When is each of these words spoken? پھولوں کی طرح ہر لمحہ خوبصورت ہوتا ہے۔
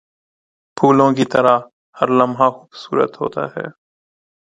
پھولوں 0.77 1.11
کی 1.13 1.25
طرح 1.25 1.59
ہر 2.01 2.09
لمحہ 2.09 2.49
خوبصورت 2.49 3.21
ہوتا 3.21 3.45
ہے۔ 3.45 3.65